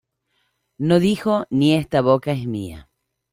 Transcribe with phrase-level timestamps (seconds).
[0.79, 2.89] No dijo ni esta boca es mía